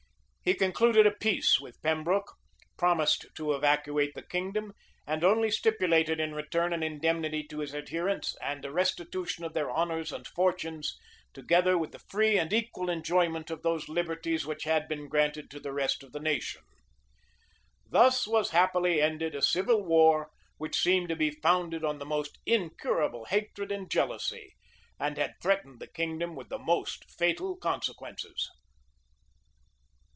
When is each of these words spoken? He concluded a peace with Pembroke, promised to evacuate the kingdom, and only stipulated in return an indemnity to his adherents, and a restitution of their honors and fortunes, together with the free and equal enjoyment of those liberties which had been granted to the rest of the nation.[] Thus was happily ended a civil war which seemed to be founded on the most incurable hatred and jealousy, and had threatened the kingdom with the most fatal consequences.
He 0.43 0.55
concluded 0.55 1.05
a 1.05 1.11
peace 1.11 1.59
with 1.61 1.79
Pembroke, 1.83 2.33
promised 2.75 3.27
to 3.35 3.53
evacuate 3.53 4.15
the 4.15 4.23
kingdom, 4.23 4.73
and 5.05 5.23
only 5.23 5.51
stipulated 5.51 6.19
in 6.19 6.33
return 6.33 6.73
an 6.73 6.81
indemnity 6.81 7.43
to 7.51 7.59
his 7.59 7.75
adherents, 7.75 8.35
and 8.41 8.65
a 8.65 8.71
restitution 8.71 9.43
of 9.45 9.53
their 9.53 9.69
honors 9.69 10.11
and 10.11 10.25
fortunes, 10.27 10.97
together 11.31 11.77
with 11.77 11.91
the 11.91 11.99
free 12.09 12.39
and 12.39 12.51
equal 12.51 12.89
enjoyment 12.89 13.51
of 13.51 13.61
those 13.61 13.87
liberties 13.87 14.43
which 14.43 14.63
had 14.63 14.87
been 14.87 15.07
granted 15.07 15.51
to 15.51 15.59
the 15.59 15.71
rest 15.71 16.01
of 16.01 16.11
the 16.11 16.19
nation.[] 16.19 16.63
Thus 17.87 18.25
was 18.27 18.49
happily 18.49 18.99
ended 18.99 19.35
a 19.35 19.43
civil 19.43 19.85
war 19.85 20.31
which 20.57 20.75
seemed 20.81 21.09
to 21.09 21.15
be 21.15 21.29
founded 21.29 21.83
on 21.85 21.99
the 21.99 22.05
most 22.05 22.39
incurable 22.47 23.25
hatred 23.25 23.71
and 23.71 23.91
jealousy, 23.91 24.55
and 24.99 25.19
had 25.19 25.35
threatened 25.39 25.79
the 25.79 25.85
kingdom 25.87 26.35
with 26.35 26.49
the 26.49 26.57
most 26.57 27.05
fatal 27.11 27.57
consequences. 27.57 28.49